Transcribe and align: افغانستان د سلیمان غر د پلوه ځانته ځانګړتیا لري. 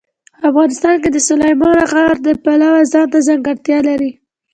افغانستان 0.49 0.95
د 1.11 1.17
سلیمان 1.27 1.79
غر 1.91 2.13
د 2.25 2.29
پلوه 2.43 2.81
ځانته 2.93 3.17
ځانګړتیا 3.27 3.77
لري. 3.89 4.11